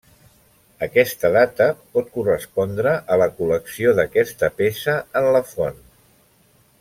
[0.85, 1.67] Aquesta data
[1.97, 5.79] pot correspondre a la col·lecció d'aquesta peça en la font.